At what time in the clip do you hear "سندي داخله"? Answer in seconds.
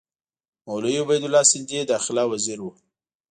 1.51-2.23